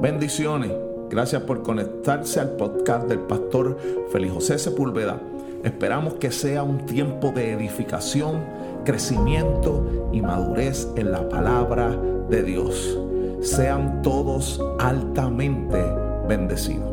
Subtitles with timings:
[0.00, 0.72] Bendiciones.
[1.10, 3.76] Gracias por conectarse al podcast del pastor
[4.10, 5.20] Félix José Sepúlveda.
[5.62, 8.42] Esperamos que sea un tiempo de edificación,
[8.84, 11.96] crecimiento y madurez en la palabra
[12.28, 12.98] de Dios.
[13.42, 15.84] Sean todos altamente
[16.26, 16.91] bendecidos.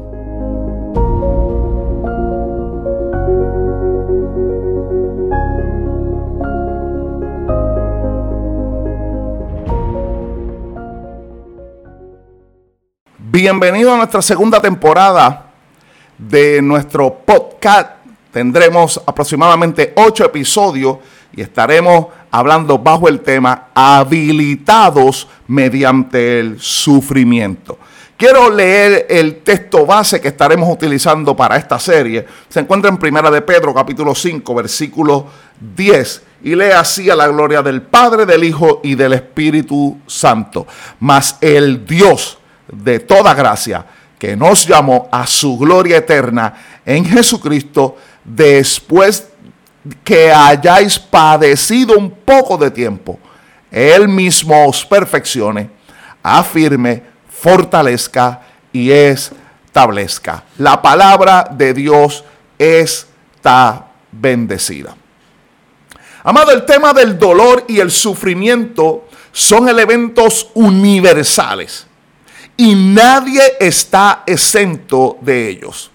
[13.42, 15.46] Bienvenido a nuestra segunda temporada
[16.18, 17.92] de nuestro podcast.
[18.34, 20.98] Tendremos aproximadamente ocho episodios
[21.32, 27.80] y estaremos hablando bajo el tema habilitados mediante el sufrimiento.
[28.18, 32.26] Quiero leer el texto base que estaremos utilizando para esta serie.
[32.50, 35.28] Se encuentra en Primera de Pedro, capítulo 5, versículo
[35.78, 36.24] 10.
[36.44, 40.68] Y lee así a la gloria del Padre, del Hijo y del Espíritu Santo.
[41.00, 42.39] Mas el Dios
[42.72, 43.86] de toda gracia,
[44.18, 46.54] que nos llamó a su gloria eterna
[46.86, 49.30] en Jesucristo, después
[50.04, 53.18] que hayáis padecido un poco de tiempo,
[53.72, 55.70] Él mismo os perfeccione,
[56.22, 58.42] afirme, fortalezca
[58.74, 60.44] y establezca.
[60.58, 62.24] La palabra de Dios
[62.58, 64.96] está bendecida.
[66.24, 71.89] Amado, el tema del dolor y el sufrimiento son elementos universales
[72.60, 75.90] y nadie está exento de ellos.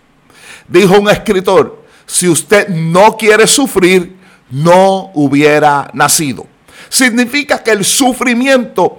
[0.67, 4.17] Dijo un escritor, si usted no quiere sufrir,
[4.51, 6.47] no hubiera nacido.
[6.89, 8.98] Significa que el sufrimiento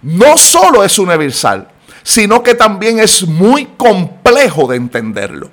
[0.00, 1.68] no solo es universal,
[2.02, 5.50] sino que también es muy complejo de entenderlo.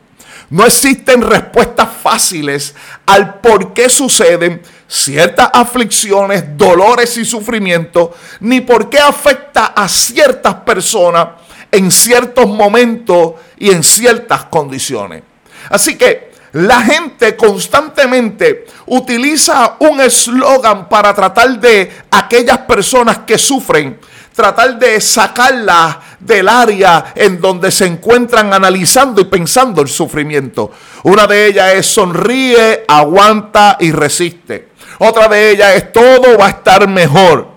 [0.50, 2.74] No existen respuestas fáciles
[3.06, 10.56] al por qué suceden ciertas aflicciones, dolores y sufrimientos, ni por qué afecta a ciertas
[10.56, 11.28] personas
[11.72, 15.24] en ciertos momentos y en ciertas condiciones.
[15.70, 24.00] Así que la gente constantemente utiliza un eslogan para tratar de aquellas personas que sufren,
[24.34, 30.72] tratar de sacarlas del área en donde se encuentran analizando y pensando el sufrimiento.
[31.04, 34.70] Una de ellas es sonríe, aguanta y resiste.
[34.98, 37.48] Otra de ellas es todo va a estar mejor.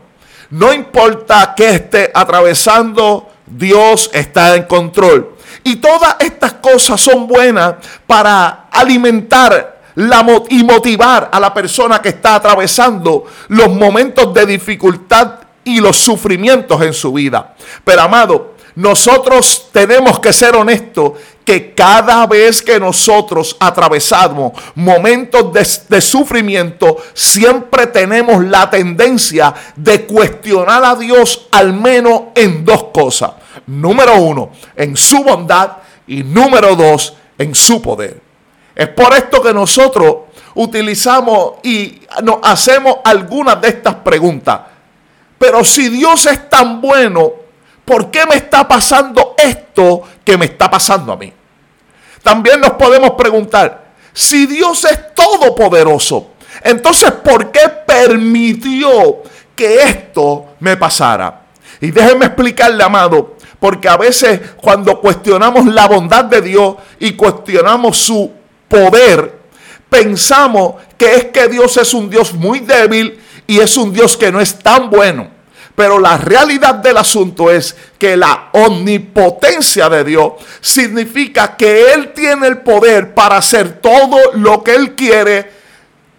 [0.50, 5.37] No importa que esté atravesando, Dios está en control.
[5.65, 7.75] Y todas estas cosas son buenas
[8.07, 15.41] para alimentar la, y motivar a la persona que está atravesando los momentos de dificultad
[15.65, 17.55] y los sufrimientos en su vida.
[17.85, 21.13] Pero amado, nosotros tenemos que ser honestos
[21.45, 25.53] que cada vez que nosotros atravesamos momentos
[25.89, 33.33] de, sufrimiento, siempre tenemos la tendencia de cuestionar a Dios al menos en dos cosas.
[33.67, 38.21] Número uno, en su bondad y número dos, en su poder.
[38.75, 40.17] Es por esto que nosotros
[40.55, 44.61] utilizamos y nos hacemos algunas de estas preguntas.
[45.39, 47.42] Pero si Dios es tan bueno,
[47.84, 51.32] ¿por qué me está pasando esto que me está pasando a mí?
[52.22, 56.32] También nos podemos preguntar, si Dios es todopoderoso,
[56.62, 59.22] entonces ¿por qué permitió
[59.56, 61.43] que esto me pasara?
[61.81, 67.97] Y déjenme explicarle, amado, porque a veces cuando cuestionamos la bondad de Dios y cuestionamos
[67.97, 68.31] su
[68.69, 69.41] poder,
[69.88, 74.31] pensamos que es que Dios es un Dios muy débil y es un Dios que
[74.31, 75.28] no es tan bueno.
[75.75, 82.47] Pero la realidad del asunto es que la omnipotencia de Dios significa que Él tiene
[82.47, 85.50] el poder para hacer todo lo que Él quiere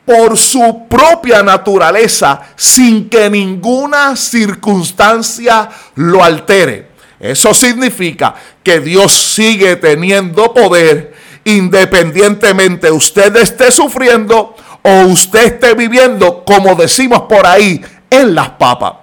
[0.06, 6.90] por su propia naturaleza sin que ninguna circunstancia lo altere.
[7.20, 11.14] Eso significa que Dios sigue teniendo poder
[11.46, 18.94] independientemente usted esté sufriendo o usted esté viviendo, como decimos por ahí, en las papas.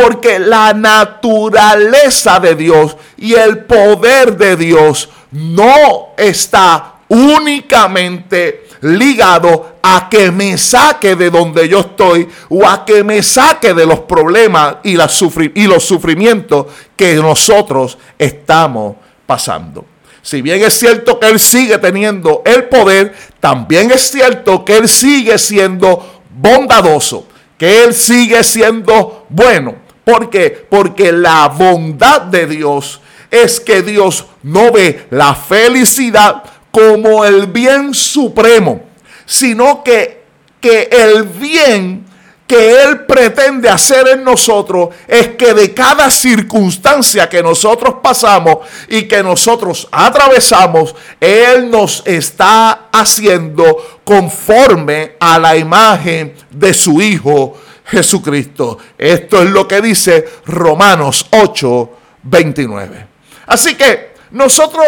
[0.00, 10.08] Porque la naturaleza de Dios y el poder de Dios no está únicamente ligado a
[10.08, 14.76] que me saque de donde yo estoy o a que me saque de los problemas
[14.84, 18.94] y, y los sufrimientos que nosotros estamos
[19.26, 19.84] pasando.
[20.22, 24.88] Si bien es cierto que Él sigue teniendo el poder, también es cierto que Él
[24.88, 29.87] sigue siendo bondadoso, que Él sigue siendo bueno.
[30.08, 30.66] ¿Por qué?
[30.70, 32.98] Porque la bondad de Dios
[33.30, 38.80] es que Dios no ve la felicidad como el bien supremo,
[39.26, 40.22] sino que,
[40.62, 42.06] que el bien
[42.46, 49.02] que Él pretende hacer en nosotros es que de cada circunstancia que nosotros pasamos y
[49.02, 58.78] que nosotros atravesamos, Él nos está haciendo conforme a la imagen de su Hijo Jesucristo.
[58.96, 61.90] Esto es lo que dice Romanos 8,
[62.22, 63.06] 29.
[63.46, 64.84] Así que nosotros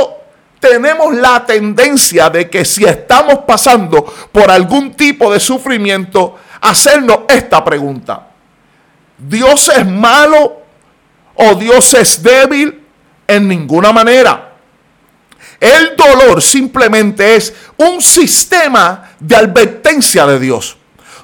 [0.59, 7.65] tenemos la tendencia de que si estamos pasando por algún tipo de sufrimiento, hacernos esta
[7.65, 8.29] pregunta.
[9.17, 10.63] ¿Dios es malo
[11.35, 12.77] o Dios es débil?
[13.27, 14.53] En ninguna manera.
[15.59, 20.77] El dolor simplemente es un sistema de advertencia de Dios.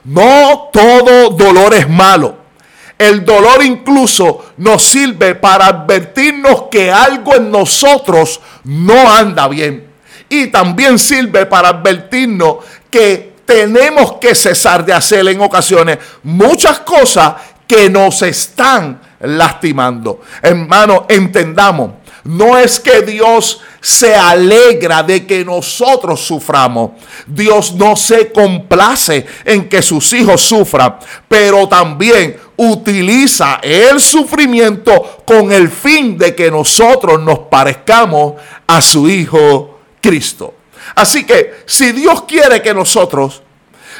[0.07, 2.37] No todo dolor es malo.
[2.99, 9.87] El dolor incluso nos sirve para advertirnos que algo en nosotros no anda bien.
[10.29, 12.57] Y también sirve para advertirnos
[12.91, 17.35] que tenemos que cesar de hacer en ocasiones muchas cosas
[17.67, 20.23] que nos están lastimando.
[20.41, 21.93] Hermano, entendamos,
[22.27, 26.91] no es que Dios se alegra de que nosotros suframos.
[27.27, 30.97] Dios no se complace en que sus hijos sufran,
[31.29, 38.35] pero también utiliza el sufrimiento con el fin de que nosotros nos parezcamos
[38.67, 40.55] a su Hijo Cristo.
[40.95, 43.43] Así que si Dios quiere que nosotros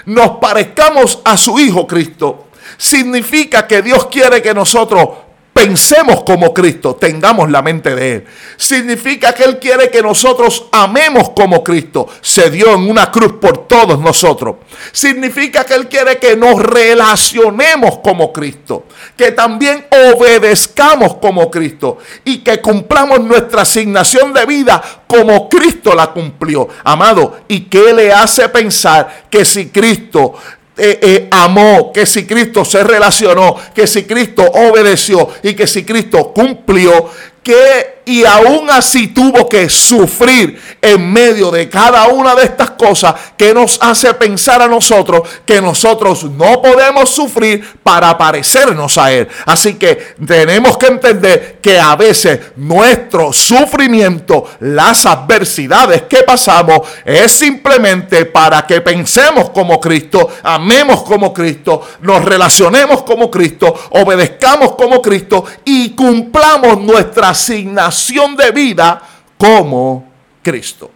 [0.07, 2.47] nos parezcamos a su Hijo Cristo,
[2.77, 5.09] significa que Dios quiere que nosotros
[5.57, 8.25] pensemos como Cristo, tengamos la mente de Él.
[8.59, 12.07] Significa que Él quiere que nosotros amemos como Cristo.
[12.21, 14.57] Se dio en una cruz por todos nosotros.
[14.93, 18.85] Significa que Él quiere que nos relacionemos como Cristo.
[19.17, 21.97] Que también obedezcamos como Cristo.
[22.23, 26.69] Y que cumplamos nuestra asignación de vida como Cristo la cumplió.
[26.85, 30.35] Amado, ¿y qué le hace pensar que si Cristo
[30.79, 35.85] eh, eh, amó, que si Cristo se relacionó, que si Cristo obedeció y que si
[35.85, 37.11] Cristo cumplió,
[37.43, 43.15] que y aún así tuvo que sufrir en medio de cada una de estas cosas
[43.37, 49.27] que nos hace pensar a nosotros que nosotros no podemos sufrir para parecernos a Él.
[49.45, 57.33] Así que tenemos que entender que a veces nuestro sufrimiento, las adversidades que pasamos, es
[57.33, 65.03] simplemente para que pensemos como Cristo, amemos como Cristo, nos relacionemos como Cristo, obedezcamos como
[65.03, 67.96] Cristo y cumplamos nuestra asignación
[68.37, 69.01] de vida
[69.37, 70.09] como
[70.43, 70.91] Cristo.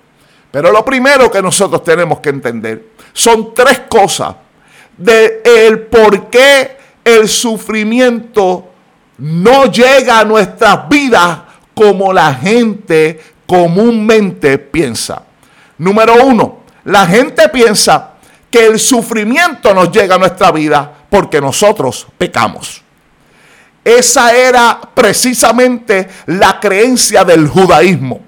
[0.50, 4.34] Pero lo primero que nosotros tenemos que entender son tres cosas
[4.96, 8.68] de el por qué el sufrimiento
[9.18, 11.40] no llega a nuestras vidas
[11.74, 15.22] como la gente comúnmente piensa.
[15.78, 18.14] Número uno, la gente piensa
[18.50, 22.82] que el sufrimiento nos llega a nuestra vida porque nosotros pecamos.
[23.84, 28.20] Esa era precisamente la creencia del judaísmo.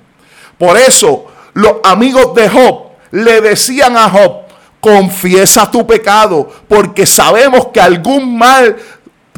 [0.59, 4.43] Por eso los amigos de Job le decían a Job,
[4.81, 8.77] confiesa tu pecado, porque sabemos que algún mal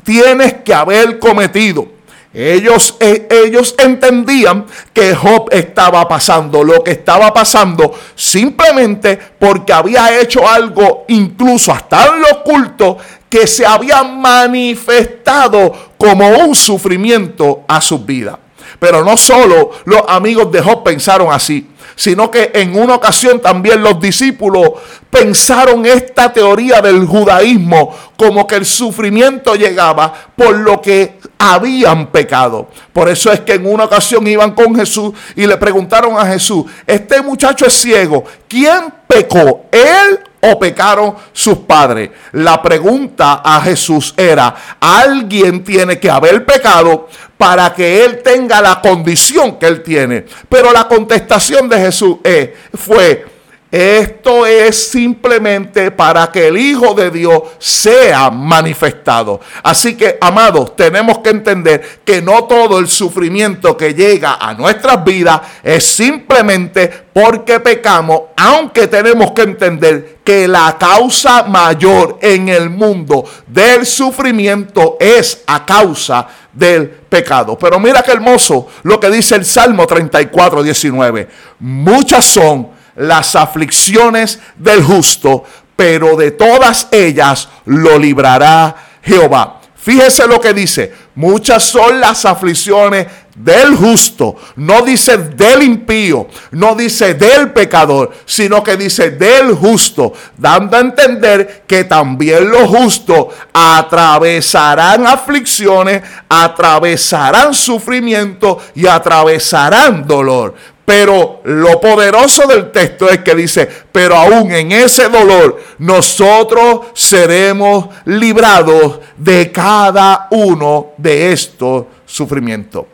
[0.04, 1.88] tienes que haber cometido.
[2.32, 10.18] Ellos, eh, ellos entendían que Job estaba pasando lo que estaba pasando simplemente porque había
[10.18, 12.98] hecho algo incluso hasta en lo oculto
[13.34, 18.38] que se había manifestado como un sufrimiento a su vida.
[18.78, 23.82] Pero no solo los amigos de Job pensaron así, sino que en una ocasión también
[23.82, 24.70] los discípulos
[25.10, 32.68] pensaron esta teoría del judaísmo como que el sufrimiento llegaba por lo que habían pecado.
[32.92, 36.66] Por eso es que en una ocasión iban con Jesús y le preguntaron a Jesús,
[36.86, 39.64] este muchacho es ciego, ¿quién pecó?
[39.72, 40.20] ¿Él
[40.50, 42.10] o pecaron sus padres?
[42.32, 48.80] La pregunta a Jesús era, alguien tiene que haber pecado para que él tenga la
[48.80, 50.24] condición que él tiene.
[50.48, 53.26] Pero la contestación de Jesús eh, fue,
[53.74, 59.40] esto es simplemente para que el Hijo de Dios sea manifestado.
[59.64, 65.04] Así que, amados, tenemos que entender que no todo el sufrimiento que llega a nuestras
[65.04, 72.70] vidas es simplemente porque pecamos, aunque tenemos que entender que la causa mayor en el
[72.70, 77.58] mundo del sufrimiento es a causa del pecado.
[77.58, 81.28] Pero mira qué hermoso lo que dice el Salmo 34, 19.
[81.58, 85.44] Muchas son las aflicciones del justo,
[85.76, 89.60] pero de todas ellas lo librará Jehová.
[89.76, 96.74] Fíjese lo que dice, muchas son las aflicciones del justo, no dice del impío, no
[96.74, 103.26] dice del pecador, sino que dice del justo, dando a entender que también los justos
[103.52, 110.54] atravesarán aflicciones, atravesarán sufrimiento y atravesarán dolor.
[110.84, 117.86] Pero lo poderoso del texto es que dice, pero aún en ese dolor nosotros seremos
[118.04, 122.84] librados de cada uno de estos sufrimientos.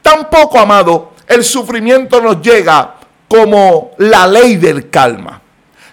[0.00, 2.94] Tampoco, amado, el sufrimiento nos llega
[3.28, 5.42] como la ley del calma.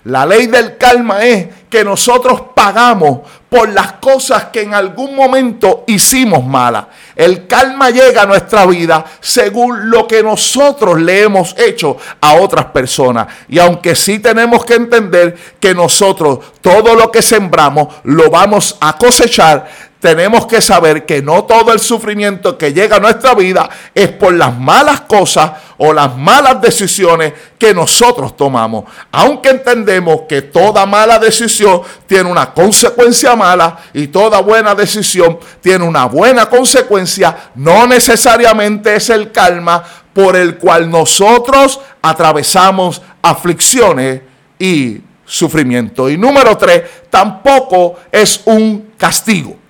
[0.06, 5.86] La ley del calma es que nosotros pagamos por las cosas que en algún momento
[5.88, 6.86] hicimos malas.
[7.16, 12.66] El calma llega a nuestra vida según lo que nosotros le hemos hecho a otras
[12.66, 13.28] personas.
[13.48, 18.98] Y aunque sí tenemos que entender que nosotros todo lo que sembramos lo vamos a
[18.98, 19.70] cosechar,
[20.04, 24.34] tenemos que saber que no todo el sufrimiento que llega a nuestra vida es por
[24.34, 28.84] las malas cosas o las malas decisiones que nosotros tomamos.
[29.14, 35.86] Aunque entendemos que toda mala decisión tiene una consecuencia mala y toda buena decisión tiene
[35.86, 44.20] una buena consecuencia, no necesariamente es el calma por el cual nosotros atravesamos aflicciones
[44.60, 46.10] y sufrimiento.
[46.10, 49.63] Y número tres, tampoco es un castigo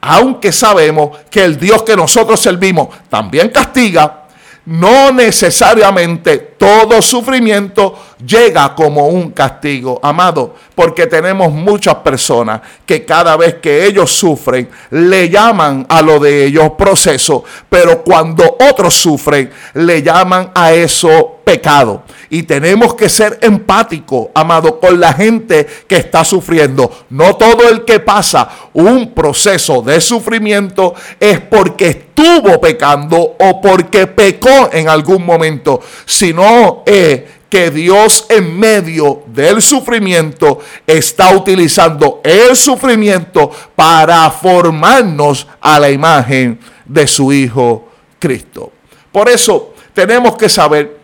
[0.00, 4.24] aunque sabemos que el Dios que nosotros servimos también castiga,
[4.66, 13.36] no necesariamente todo sufrimiento llega como un castigo, amado, porque tenemos muchas personas que cada
[13.36, 19.50] vez que ellos sufren le llaman a lo de ellos proceso, pero cuando otros sufren
[19.74, 22.02] le llaman a eso pecado.
[22.28, 27.06] Y tenemos que ser empáticos, amado, con la gente que está sufriendo.
[27.08, 34.06] No todo el que pasa un proceso de sufrimiento es porque estuvo pecando o porque
[34.06, 42.56] pecó en algún momento, sino es que Dios en medio del sufrimiento está utilizando el
[42.56, 47.88] sufrimiento para formarnos a la imagen de su Hijo
[48.18, 48.72] Cristo.
[49.10, 50.98] Por eso tenemos que saber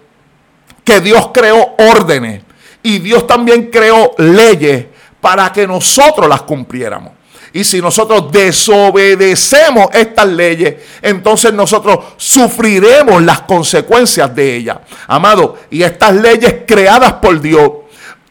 [0.85, 2.43] que Dios creó órdenes
[2.83, 4.87] y Dios también creó leyes
[5.21, 7.13] para que nosotros las cumpliéramos.
[7.55, 14.79] Y si nosotros desobedecemos estas leyes, entonces nosotros sufriremos las consecuencias de ellas.
[15.07, 17.71] Amado, y estas leyes creadas por Dios,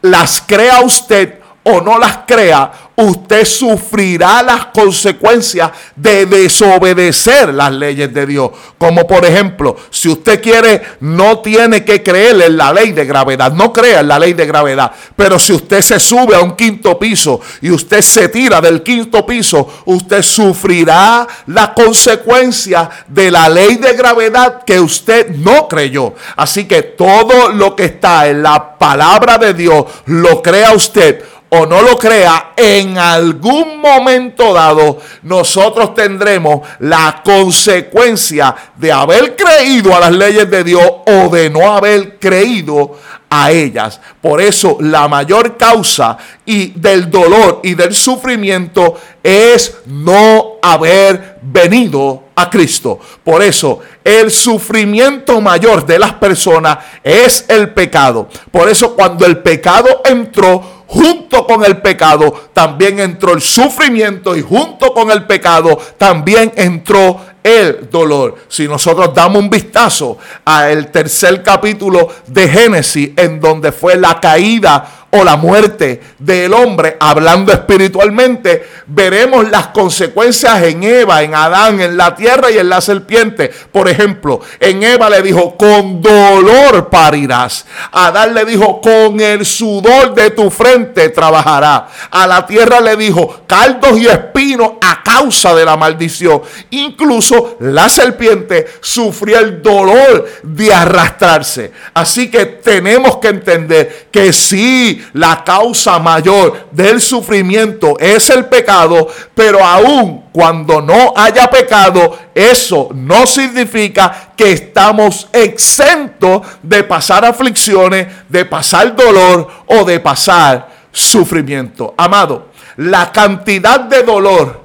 [0.02, 8.12] las crea usted o no las crea, usted sufrirá las consecuencias de desobedecer las leyes
[8.12, 8.50] de Dios.
[8.78, 13.52] Como por ejemplo, si usted quiere, no tiene que creer en la ley de gravedad,
[13.52, 14.92] no crea en la ley de gravedad.
[15.16, 19.24] Pero si usted se sube a un quinto piso y usted se tira del quinto
[19.24, 26.14] piso, usted sufrirá la consecuencia de la ley de gravedad que usted no creyó.
[26.36, 31.24] Así que todo lo que está en la palabra de Dios, lo crea usted
[31.56, 39.94] o no lo crea, en algún momento dado nosotros tendremos la consecuencia de haber creído
[39.94, 42.98] a las leyes de Dios o de no haber creído
[43.30, 44.00] a ellas.
[44.20, 52.24] Por eso la mayor causa y del dolor y del sufrimiento es no haber venido
[52.36, 52.98] a Cristo.
[53.22, 58.28] Por eso el sufrimiento mayor de las personas es el pecado.
[58.50, 64.42] Por eso cuando el pecado entró, junto con el pecado también entró el sufrimiento y
[64.42, 68.36] junto con el pecado también entró el dolor.
[68.48, 75.03] Si nosotros damos un vistazo al tercer capítulo de Génesis, en donde fue la caída
[75.16, 81.96] o la muerte del hombre, hablando espiritualmente, veremos las consecuencias en Eva, en Adán, en
[81.96, 83.50] la tierra y en la serpiente.
[83.70, 87.64] Por ejemplo, en Eva le dijo, con dolor parirás.
[87.92, 91.88] Adán le dijo, con el sudor de tu frente trabajará.
[92.10, 96.42] A la tierra le dijo, caldos y espinos a causa de la maldición.
[96.70, 101.70] Incluso la serpiente sufrió el dolor de arrastrarse.
[101.92, 109.08] Así que tenemos que entender que sí, la causa mayor del sufrimiento es el pecado,
[109.34, 118.08] pero aún cuando no haya pecado, eso no significa que estamos exentos de pasar aflicciones,
[118.28, 121.94] de pasar dolor o de pasar sufrimiento.
[121.96, 124.63] Amado, la cantidad de dolor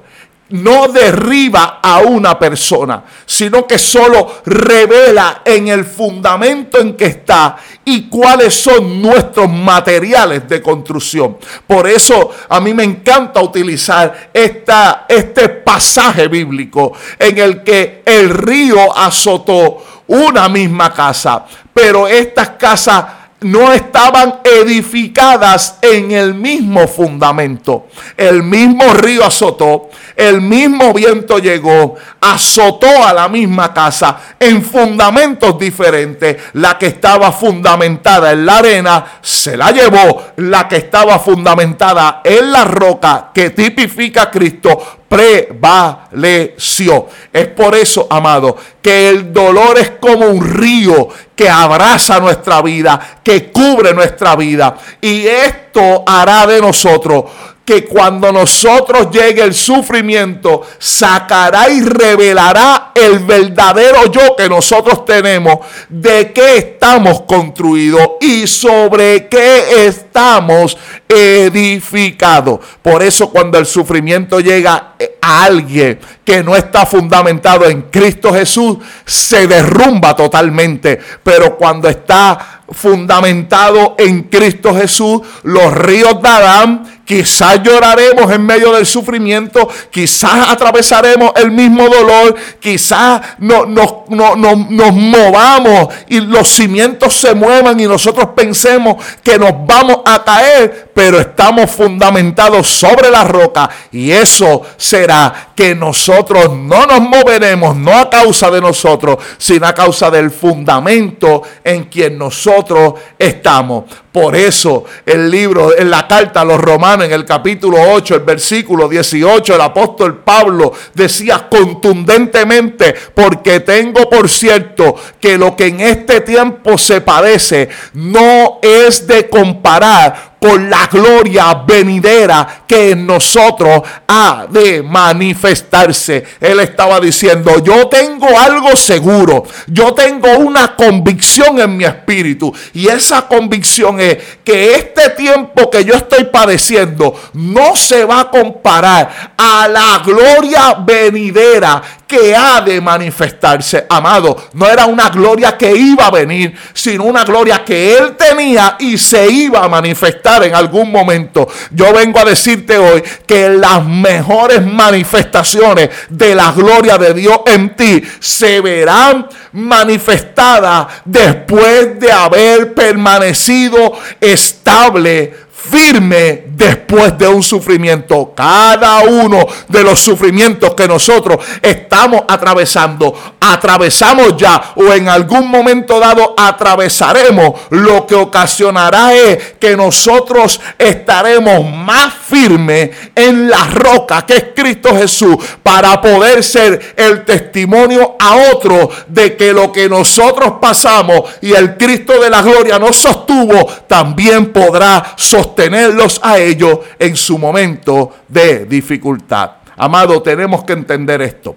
[0.50, 7.56] no derriba a una persona, sino que solo revela en el fundamento en que está
[7.84, 11.38] y cuáles son nuestros materiales de construcción.
[11.66, 18.30] Por eso a mí me encanta utilizar esta, este pasaje bíblico en el que el
[18.30, 27.86] río azotó una misma casa, pero estas casas no estaban edificadas en el mismo fundamento.
[28.16, 35.58] El mismo río azotó, el mismo viento llegó, azotó a la misma casa en fundamentos
[35.58, 36.36] diferentes.
[36.54, 40.22] La que estaba fundamentada en la arena se la llevó.
[40.36, 47.08] La que estaba fundamentada en la roca que tipifica a Cristo prevaleció.
[47.32, 53.18] Es por eso, amado, que el dolor es como un río que abraza nuestra vida,
[53.24, 54.76] que cubre nuestra vida.
[55.00, 57.24] Y esto hará de nosotros
[57.70, 65.58] que cuando nosotros llegue el sufrimiento, sacará y revelará el verdadero yo que nosotros tenemos,
[65.88, 70.76] de qué estamos construidos y sobre qué estamos
[71.08, 72.58] edificados.
[72.82, 78.78] Por eso cuando el sufrimiento llega a alguien que no está fundamentado en Cristo Jesús,
[79.04, 80.98] se derrumba totalmente.
[81.22, 88.72] Pero cuando está fundamentado en Cristo Jesús, los ríos de Adán Quizás lloraremos en medio
[88.72, 94.04] del sufrimiento, quizás atravesaremos el mismo dolor, quizás no, no,
[94.36, 100.92] nos movamos y los cimientos se muevan y nosotros pensemos que nos vamos a caer,
[100.94, 107.92] pero estamos fundamentados sobre la roca y eso será que nosotros no nos moveremos, no
[107.92, 113.86] a causa de nosotros, sino a causa del fundamento en quien nosotros estamos.
[114.12, 118.20] Por eso el libro, en la carta a los romanos, en el capítulo 8, el
[118.22, 125.80] versículo 18, el apóstol Pablo decía contundentemente, porque tengo por cierto que lo que en
[125.80, 133.82] este tiempo se padece no es de comparar por la gloria venidera que en nosotros
[134.08, 136.24] ha de manifestarse.
[136.40, 142.88] Él estaba diciendo, yo tengo algo seguro, yo tengo una convicción en mi espíritu y
[142.88, 149.34] esa convicción es que este tiempo que yo estoy padeciendo no se va a comparar
[149.36, 153.86] a la gloria venidera que ha de manifestarse.
[153.88, 158.76] Amado, no era una gloria que iba a venir, sino una gloria que Él tenía
[158.80, 161.48] y se iba a manifestar en algún momento.
[161.70, 167.74] Yo vengo a decirte hoy que las mejores manifestaciones de la gloria de Dios en
[167.76, 175.34] ti se verán manifestadas después de haber permanecido estable
[175.70, 178.32] firme después de un sufrimiento.
[178.34, 185.98] Cada uno de los sufrimientos que nosotros estamos atravesando, atravesamos ya o en algún momento
[186.00, 194.36] dado atravesaremos, lo que ocasionará es que nosotros estaremos más firmes en la roca que
[194.36, 200.54] es Cristo Jesús para poder ser el testimonio a otro de que lo que nosotros
[200.60, 206.78] pasamos y el Cristo de la gloria nos sostuvo, también podrá sostener tenerlos a ellos
[206.98, 209.50] en su momento de dificultad.
[209.76, 211.54] Amado, tenemos que entender esto.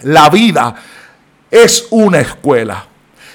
[0.00, 0.74] La vida
[1.48, 2.84] es una escuela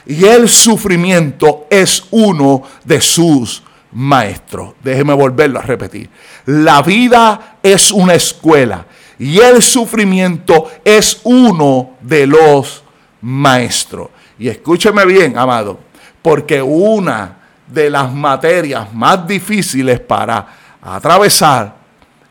[0.05, 3.63] y el sufrimiento es uno de sus
[3.93, 4.73] maestros.
[4.83, 6.09] Déjeme volverlo a repetir.
[6.47, 8.85] La vida es una escuela
[9.17, 12.83] y el sufrimiento es uno de los
[13.21, 14.09] maestros.
[14.37, 15.79] Y escúcheme bien, amado,
[16.21, 17.38] porque una
[17.69, 20.47] de las materias más difíciles para
[20.81, 21.75] atravesar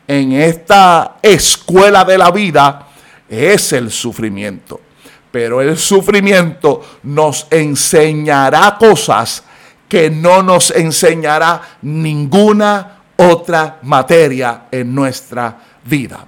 [0.07, 2.87] en esta escuela de la vida
[3.29, 4.81] es el sufrimiento.
[5.31, 9.43] Pero el sufrimiento nos enseñará cosas
[9.87, 16.25] que no nos enseñará ninguna otra materia en nuestra vida.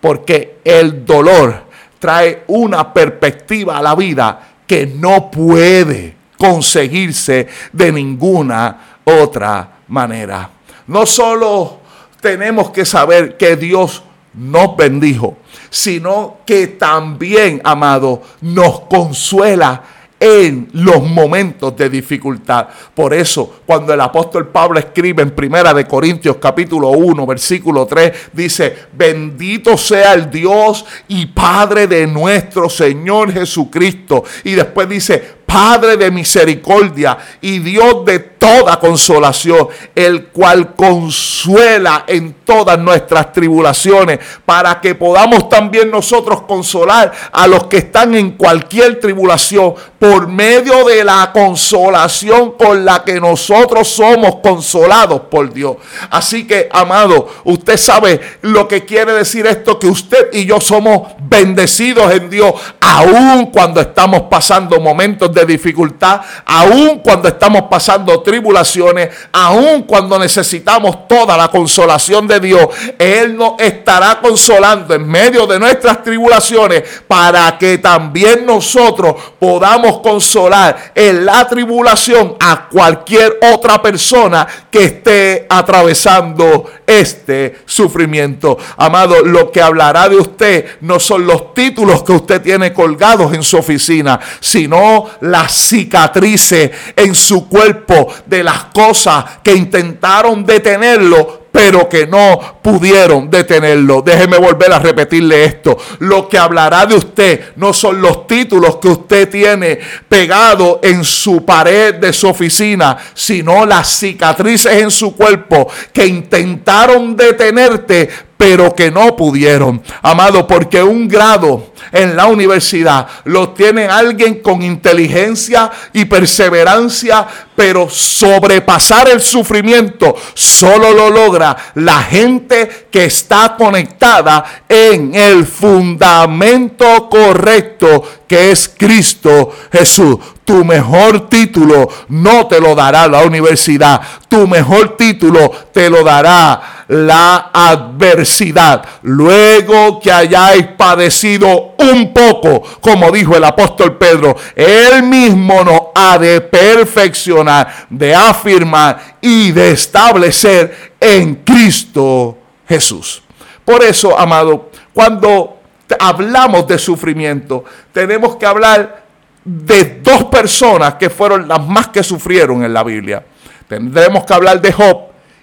[0.00, 1.64] Porque el dolor
[1.98, 10.50] trae una perspectiva a la vida que no puede conseguirse de ninguna otra manera.
[10.88, 11.78] No solo
[12.20, 14.02] tenemos que saber que Dios
[14.34, 15.36] nos bendijo,
[15.70, 19.84] sino que también, amado, nos consuela
[20.18, 22.68] en los momentos de dificultad.
[22.94, 28.30] Por eso, cuando el apóstol Pablo escribe en Primera de Corintios capítulo 1, versículo 3,
[28.32, 35.98] dice, "Bendito sea el Dios y Padre de nuestro Señor Jesucristo." Y después dice, Padre
[35.98, 44.80] de misericordia y Dios de toda consolación, el cual consuela en todas nuestras tribulaciones, para
[44.80, 51.04] que podamos también nosotros consolar a los que están en cualquier tribulación por medio de
[51.04, 55.76] la consolación con la que nosotros somos consolados por Dios.
[56.10, 61.12] Así que, amado, usted sabe lo que quiere decir esto, que usted y yo somos
[61.20, 69.10] bendecidos en Dios, aun cuando estamos pasando momentos de dificultad, aun cuando estamos pasando tribulaciones,
[69.32, 72.66] aun cuando necesitamos toda la consolación de Dios,
[72.98, 80.92] Él nos estará consolando en medio de nuestras tribulaciones para que también nosotros podamos consolar
[80.94, 88.58] en la tribulación a cualquier otra persona que esté atravesando este sufrimiento.
[88.76, 93.42] Amado, lo que hablará de usted no son los títulos que usted tiene colgados en
[93.42, 101.88] su oficina, sino las cicatrices en su cuerpo de las cosas que intentaron detenerlo, pero
[101.88, 104.02] que no pudieron detenerlo.
[104.02, 105.76] Déjeme volver a repetirle esto.
[106.00, 111.44] Lo que hablará de usted no son los títulos que usted tiene pegado en su
[111.44, 118.90] pared de su oficina, sino las cicatrices en su cuerpo que intentaron detenerte, pero que
[118.90, 119.82] no pudieron.
[120.02, 127.88] Amado, porque un grado en la universidad lo tiene alguien con inteligencia y perseverancia, pero
[127.88, 138.02] sobrepasar el sufrimiento solo lo logra la gente que está conectada en el fundamento correcto
[138.26, 140.16] que es Cristo Jesús.
[140.52, 144.02] Tu mejor título no te lo dará la universidad.
[144.28, 148.84] Tu mejor título te lo dará la adversidad.
[149.00, 156.18] Luego que hayáis padecido un poco, como dijo el apóstol Pedro, él mismo nos ha
[156.18, 162.36] de perfeccionar, de afirmar y de establecer en Cristo
[162.68, 163.22] Jesús.
[163.64, 165.62] Por eso, amado, cuando
[165.98, 169.01] hablamos de sufrimiento, tenemos que hablar
[169.44, 173.24] de dos personas que fueron las más que sufrieron en la Biblia.
[173.68, 174.98] Tendremos que hablar de Job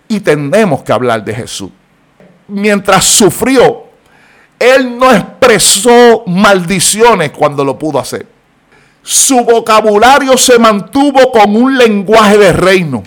[0.08, 1.72] y tenemos que hablar de Jesús.
[2.48, 3.84] Mientras sufrió,
[4.58, 8.26] él no expresó maldiciones cuando lo pudo hacer.
[9.02, 13.04] Su vocabulario se mantuvo con un lenguaje de reino.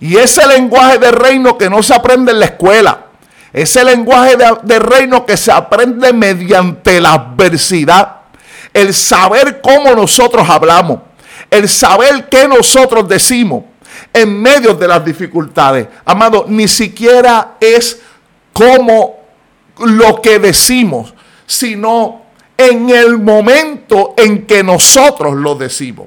[0.00, 3.06] Y ese lenguaje de reino que no se aprende en la escuela,
[3.52, 8.19] ese lenguaje de, de reino que se aprende mediante la adversidad,
[8.72, 11.00] el saber cómo nosotros hablamos,
[11.50, 13.64] el saber qué nosotros decimos
[14.12, 15.88] en medio de las dificultades.
[16.04, 18.00] Amado, ni siquiera es
[18.52, 19.20] como
[19.78, 21.14] lo que decimos,
[21.46, 22.22] sino
[22.56, 26.06] en el momento en que nosotros lo decimos.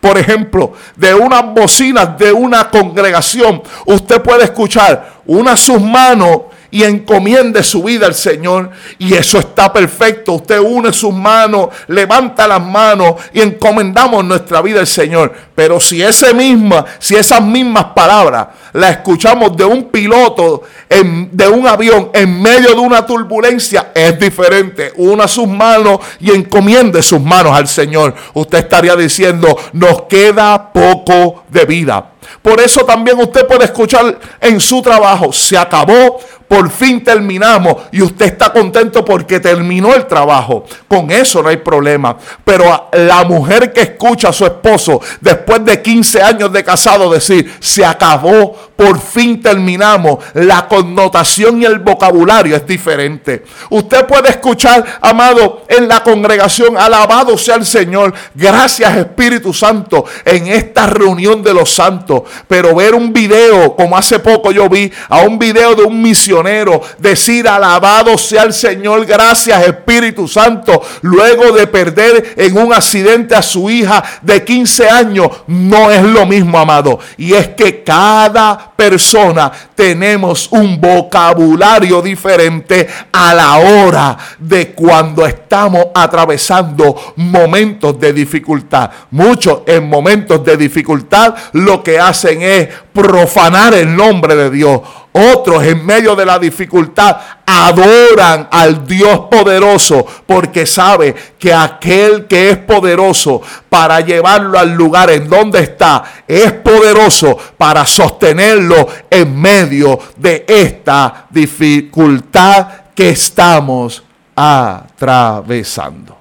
[0.00, 6.42] Por ejemplo, de unas bocinas de una congregación, usted puede escuchar una sus manos
[6.74, 8.68] y encomiende su vida al Señor.
[8.98, 10.32] Y eso está perfecto.
[10.32, 15.32] Usted une sus manos, levanta las manos y encomendamos nuestra vida al Señor.
[15.54, 21.64] Pero si ese misma, si esas mismas palabras las escuchamos de un piloto de un
[21.68, 24.92] avión en medio de una turbulencia, es diferente.
[24.96, 28.16] Una sus manos y encomiende sus manos al Señor.
[28.32, 32.13] Usted estaría diciendo, nos queda poco de vida.
[32.42, 38.02] Por eso también usted puede escuchar en su trabajo, se acabó, por fin terminamos y
[38.02, 40.64] usted está contento porque terminó el trabajo.
[40.86, 42.16] Con eso no hay problema.
[42.44, 47.52] Pero la mujer que escucha a su esposo después de 15 años de casado decir,
[47.60, 53.44] se acabó, por fin terminamos, la connotación y el vocabulario es diferente.
[53.70, 60.48] Usted puede escuchar, amado, en la congregación, alabado sea el Señor, gracias Espíritu Santo, en
[60.48, 62.13] esta reunión de los santos.
[62.46, 66.80] Pero ver un video, como hace poco yo vi, a un video de un misionero
[66.98, 73.42] decir, alabado sea el Señor, gracias Espíritu Santo, luego de perder en un accidente a
[73.42, 76.98] su hija de 15 años, no es lo mismo, amado.
[77.16, 85.86] Y es que cada persona tenemos un vocabulario diferente a la hora de cuando estamos
[85.94, 88.90] atravesando momentos de dificultad.
[89.10, 94.80] Muchos en momentos de dificultad lo que hacen es profanar el nombre de Dios.
[95.12, 102.50] Otros en medio de la dificultad adoran al Dios poderoso porque sabe que aquel que
[102.50, 110.00] es poderoso para llevarlo al lugar en donde está es poderoso para sostenerlo en medio
[110.16, 114.02] de esta dificultad que estamos
[114.34, 116.18] atravesando.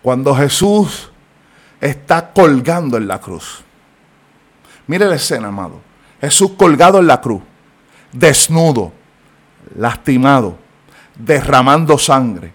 [0.00, 1.10] Cuando Jesús
[1.80, 3.64] está colgando en la cruz.
[4.90, 5.80] Mire la escena, amado.
[6.20, 7.40] Jesús colgado en la cruz,
[8.10, 8.92] desnudo,
[9.76, 10.58] lastimado,
[11.14, 12.52] derramando sangre,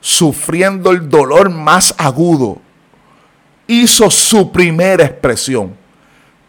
[0.00, 2.56] sufriendo el dolor más agudo,
[3.66, 5.76] hizo su primera expresión.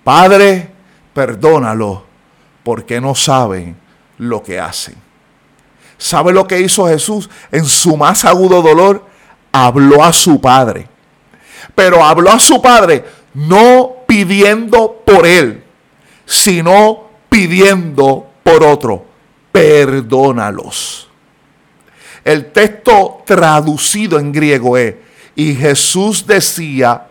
[0.05, 0.71] Padre,
[1.13, 2.05] perdónalo,
[2.63, 3.75] porque no saben
[4.17, 4.95] lo que hacen.
[5.97, 7.29] ¿Sabe lo que hizo Jesús?
[7.51, 9.05] En su más agudo dolor,
[9.51, 10.87] habló a su Padre.
[11.75, 13.03] Pero habló a su Padre
[13.35, 15.63] no pidiendo por él,
[16.25, 19.05] sino pidiendo por otro.
[19.51, 21.09] Perdónalos.
[22.23, 24.95] El texto traducido en griego es,
[25.35, 27.07] y Jesús decía,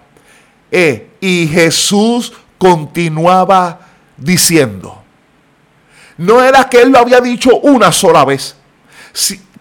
[0.70, 3.80] eh, y Jesús continuaba
[4.16, 5.02] diciendo.
[6.16, 8.56] No era que él lo había dicho una sola vez.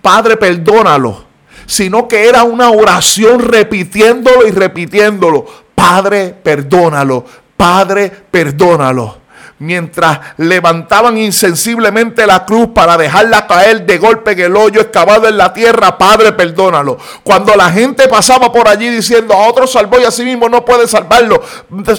[0.02, 1.26] Padre, perdónalo.
[1.66, 5.63] Sino que era una oración repitiéndolo y repitiéndolo.
[5.84, 7.26] Padre, perdónalo.
[7.58, 9.18] Padre, perdónalo
[9.60, 15.38] mientras levantaban insensiblemente la cruz para dejarla caer de golpe en el hoyo excavado en
[15.38, 16.98] la tierra, Padre, perdónalo.
[17.24, 20.66] Cuando la gente pasaba por allí diciendo a otro salvó y a sí mismo no
[20.66, 21.42] puede salvarlo,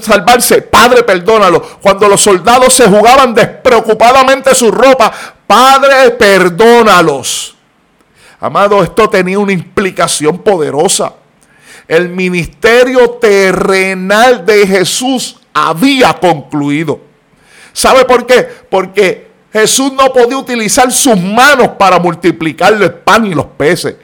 [0.03, 1.62] salvarse, Padre, perdónalo.
[1.81, 5.12] Cuando los soldados se jugaban despreocupadamente su ropa,
[5.47, 7.55] Padre, perdónalos.
[8.40, 11.14] Amado, esto tenía una implicación poderosa.
[11.87, 17.01] El ministerio terrenal de Jesús había concluido.
[17.73, 18.49] ¿Sabe por qué?
[18.70, 23.97] Porque Jesús no podía utilizar sus manos para multiplicar el pan y los peces,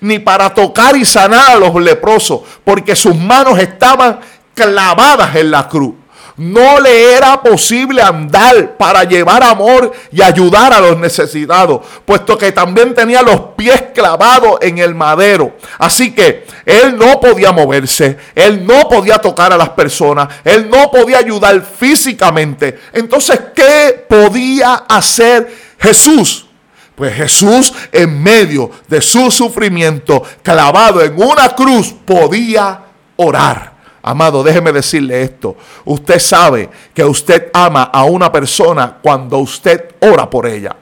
[0.00, 4.20] ni para tocar y sanar a los leprosos, porque sus manos estaban
[4.54, 5.94] clavadas en la cruz
[6.38, 12.52] no le era posible andar para llevar amor y ayudar a los necesitados, puesto que
[12.52, 15.56] también tenía los pies clavados en el madero.
[15.78, 20.90] Así que él no podía moverse, él no podía tocar a las personas, él no
[20.90, 22.78] podía ayudar físicamente.
[22.92, 26.46] Entonces, ¿qué podía hacer Jesús?
[26.94, 32.80] Pues Jesús en medio de su sufrimiento, clavado en una cruz, podía
[33.16, 33.77] orar.
[34.08, 35.54] Amado, déjeme decirle esto.
[35.84, 40.74] Usted sabe que usted ama a una persona cuando usted ora por ella.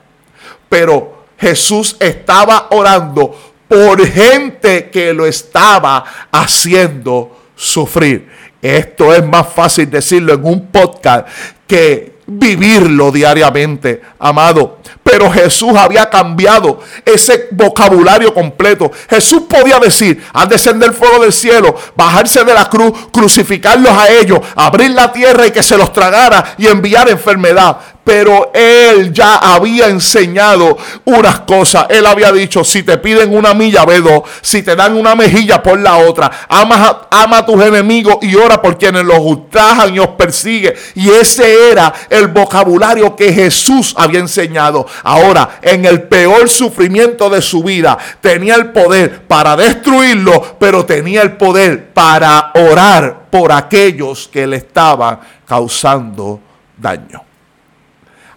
[0.69, 3.37] Pero Jesús estaba orando
[3.67, 8.31] por gente que lo estaba haciendo sufrir.
[8.63, 11.27] Esto es más fácil decirlo en un podcast
[11.67, 14.79] que vivirlo diariamente, amado.
[15.03, 18.91] Pero Jesús había cambiado ese vocabulario completo.
[19.09, 24.11] Jesús podía decir, al descender el fuego del cielo, bajarse de la cruz, crucificarlos a
[24.11, 29.39] ellos, abrir la tierra y que se los tragara y enviar enfermedad pero él ya
[29.39, 31.87] había enseñado unas cosas.
[31.89, 34.23] Él había dicho, si te piden una milla, ve dos.
[34.43, 36.31] Si te dan una mejilla, por la otra.
[36.49, 40.77] Ama, ama a tus enemigos y ora por quienes los ultrajan y os persigue.
[40.95, 44.87] Y ese era el vocabulario que Jesús había enseñado.
[45.03, 51.23] Ahora, en el peor sufrimiento de su vida, tenía el poder para destruirlo, pero tenía
[51.23, 56.39] el poder para orar por aquellos que le estaban causando
[56.77, 57.27] daño.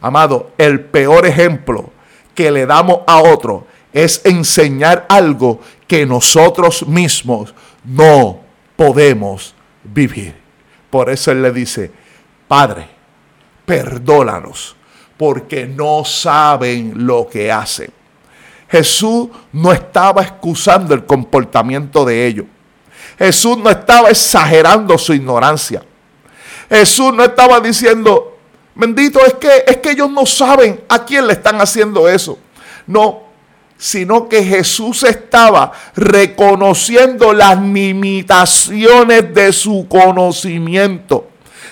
[0.02, 1.92] Amado, el peor ejemplo
[2.34, 8.40] que le damos a otro es enseñar algo que nosotros mismos no
[8.76, 10.36] podemos vivir.
[10.90, 11.92] Por eso Él le dice,
[12.48, 12.88] Padre,
[13.66, 14.76] perdónanos,
[15.18, 17.92] porque no saben lo que hacen.
[18.70, 22.46] Jesús no estaba excusando el comportamiento de ellos.
[23.18, 25.84] Jesús no estaba exagerando su ignorancia.
[26.70, 28.39] Jesús no estaba diciendo,
[28.76, 32.40] Bendito es que es que ellos no saben a quién le están haciendo eso.
[32.88, 33.24] No,
[33.78, 41.29] sino que Jesús estaba reconociendo las limitaciones de su conocimiento.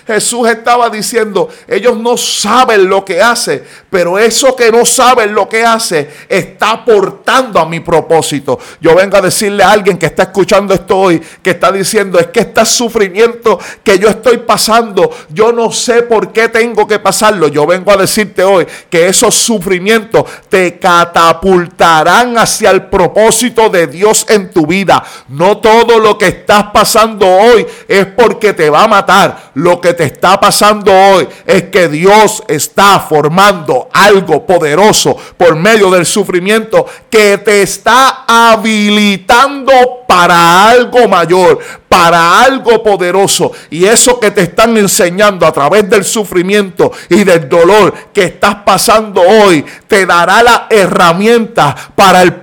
[0.08, 5.50] Jesús estaba diciendo, ellos no saben lo que hace, pero eso que no saben lo
[5.50, 8.58] que hace está aportando a mi propósito.
[8.80, 12.28] Yo vengo a decirle a alguien que está escuchando esto hoy, que está diciendo, es
[12.28, 17.50] que este sufrimiento que yo estoy pasando, yo no sé por qué tengo que pasarlo.
[17.50, 24.26] Yo vengo a decirte hoy que esos sufrimientos te catapultarán hacia el propósito de Dios
[24.30, 25.04] en tu vida.
[25.28, 29.97] No todo lo que estás pasando hoy es porque te va a matar lo que
[29.98, 36.86] te está pasando hoy es que Dios está formando algo poderoso por medio del sufrimiento
[37.10, 43.52] que te está habilitando para algo mayor, para algo poderoso.
[43.70, 48.56] Y eso que te están enseñando a través del sufrimiento y del dolor que estás
[48.66, 52.36] pasando hoy, te dará la herramienta para, el,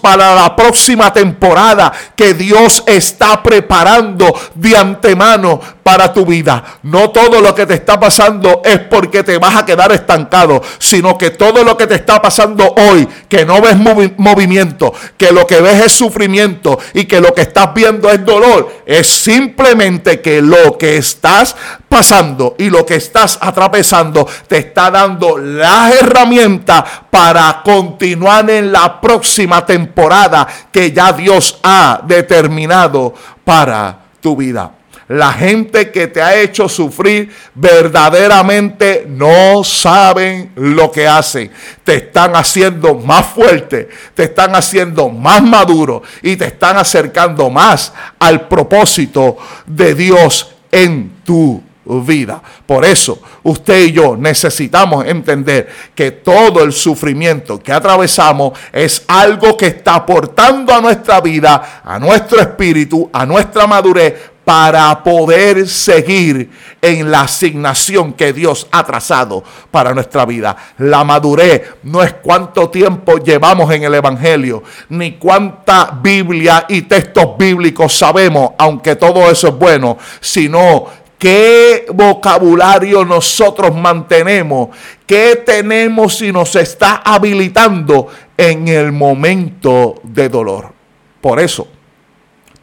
[0.00, 6.62] para la próxima temporada que Dios está preparando de antemano para tu vida.
[6.84, 11.18] No todo lo que te está pasando es porque te vas a quedar estancado, sino
[11.18, 13.76] que todo lo que te está pasando hoy, que no ves
[14.16, 18.72] movimiento, que lo que ves es sufrimiento y que lo que estás viendo es dolor,
[18.86, 21.56] es simplemente que lo que estás
[21.88, 29.00] pasando y lo que estás atravesando te está dando las herramientas para continuar en la
[29.00, 33.12] próxima temporada que ya Dios ha determinado
[33.44, 34.74] para tu vida.
[35.10, 41.50] La gente que te ha hecho sufrir verdaderamente no saben lo que hacen.
[41.82, 47.92] Te están haciendo más fuerte, te están haciendo más maduro y te están acercando más
[48.20, 52.40] al propósito de Dios en tu vida.
[52.64, 59.56] Por eso usted y yo necesitamos entender que todo el sufrimiento que atravesamos es algo
[59.56, 66.50] que está aportando a nuestra vida, a nuestro espíritu, a nuestra madurez para poder seguir
[66.80, 70.56] en la asignación que Dios ha trazado para nuestra vida.
[70.78, 77.36] La madurez no es cuánto tiempo llevamos en el Evangelio, ni cuánta Biblia y textos
[77.38, 80.86] bíblicos sabemos, aunque todo eso es bueno, sino
[81.18, 84.70] qué vocabulario nosotros mantenemos,
[85.06, 90.72] qué tenemos y nos está habilitando en el momento de dolor.
[91.20, 91.68] Por eso,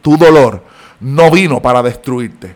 [0.02, 0.67] tu dolor
[1.00, 2.54] no vino para destruirte.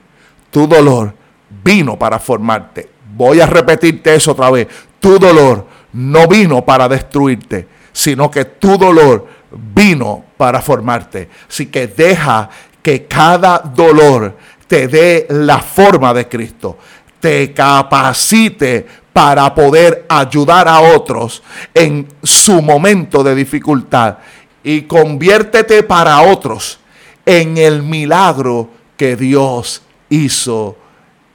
[0.51, 1.15] Tu dolor
[1.63, 2.89] vino para formarte.
[3.15, 4.69] Voy a repetirte eso otra vez.
[5.01, 9.27] Tu dolor no vino para destruirte, sino que tu dolor
[9.75, 11.29] vino para formarte.
[11.49, 12.49] Así que deja
[12.83, 16.79] que cada dolor te dé la forma de Cristo,
[17.21, 21.43] te capacite para poder ayudar a otros
[21.75, 24.17] en su momento de dificultad
[24.65, 26.79] y conviértete para otros
[27.27, 30.77] en el milagro que Dios hizo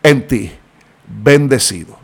[0.04, 0.52] en ti.
[1.08, 1.97] Bendecido.